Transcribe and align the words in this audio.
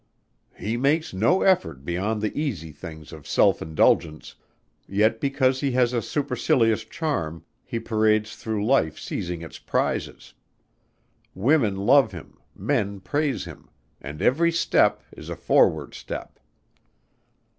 "He 0.57 0.77
makes 0.77 1.13
no 1.13 1.43
effort 1.43 1.85
beyond 1.85 2.23
the 2.23 2.35
easy 2.35 2.71
things 2.71 3.13
of 3.13 3.27
self 3.27 3.61
indulgence, 3.61 4.33
yet 4.87 5.21
because 5.21 5.61
he 5.61 5.73
has 5.73 5.93
a 5.93 6.01
supercilious 6.01 6.83
charm, 6.83 7.45
he 7.63 7.79
parades 7.79 8.35
through 8.35 8.65
life 8.65 8.97
seizing 8.97 9.43
its 9.43 9.59
prizes! 9.59 10.33
Women 11.35 11.75
love 11.75 12.13
him 12.13 12.39
men 12.55 12.99
praise 12.99 13.45
him 13.45 13.69
and 14.01 14.23
every 14.23 14.51
step 14.51 15.03
is 15.11 15.29
a 15.29 15.35
forward 15.35 15.93
step!" 15.93 16.39